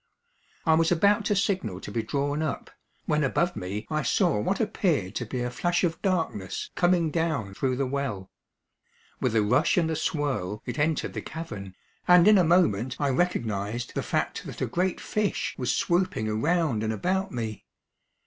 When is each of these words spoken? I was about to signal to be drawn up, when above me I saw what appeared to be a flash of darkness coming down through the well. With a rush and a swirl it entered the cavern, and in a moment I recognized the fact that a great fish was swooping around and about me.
I 0.65 0.73
was 0.73 0.91
about 0.91 1.25
to 1.25 1.35
signal 1.35 1.79
to 1.81 1.91
be 1.91 2.01
drawn 2.01 2.41
up, 2.41 2.71
when 3.05 3.23
above 3.23 3.55
me 3.55 3.85
I 3.91 4.01
saw 4.01 4.39
what 4.39 4.59
appeared 4.59 5.13
to 5.13 5.27
be 5.27 5.41
a 5.41 5.51
flash 5.51 5.83
of 5.83 6.01
darkness 6.01 6.71
coming 6.73 7.11
down 7.11 7.53
through 7.53 7.75
the 7.75 7.85
well. 7.85 8.31
With 9.19 9.35
a 9.35 9.43
rush 9.43 9.77
and 9.77 9.91
a 9.91 9.95
swirl 9.95 10.63
it 10.65 10.79
entered 10.79 11.13
the 11.13 11.21
cavern, 11.21 11.75
and 12.07 12.27
in 12.27 12.39
a 12.39 12.43
moment 12.43 12.95
I 12.99 13.09
recognized 13.09 13.93
the 13.93 14.01
fact 14.01 14.43
that 14.47 14.59
a 14.61 14.65
great 14.65 14.99
fish 14.99 15.53
was 15.55 15.71
swooping 15.71 16.27
around 16.27 16.81
and 16.81 16.91
about 16.91 17.31
me. 17.31 17.65